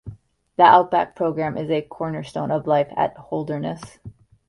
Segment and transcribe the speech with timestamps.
[0.57, 3.99] The "Out Back" program is a cornerstone of life at Holderness.